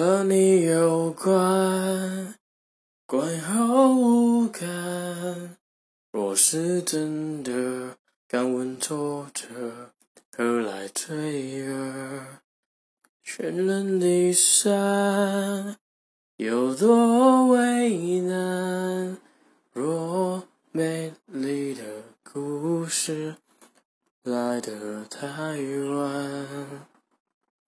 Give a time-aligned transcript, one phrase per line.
[0.00, 2.34] 和你有关，
[3.04, 5.58] 关后无感。
[6.10, 9.92] 若是真的敢问作者，
[10.34, 12.24] 何来罪恶？
[13.22, 15.76] 全人离散，
[16.36, 19.18] 有多为难？
[19.74, 21.82] 若美丽的
[22.22, 23.34] 故事
[24.22, 26.59] 来得太晚。